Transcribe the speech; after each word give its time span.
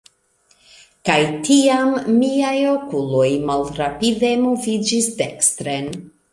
kaj 1.09 1.17
tiam 1.47 1.91
miaj 2.15 2.55
okuloj 2.73 3.29
malrapide 3.53 4.35
moviĝis 4.49 5.15
dekstren 5.25 5.97